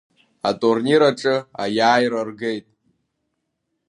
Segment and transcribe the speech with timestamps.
[0.49, 2.65] Атурнир аҿы аиааира ргеит…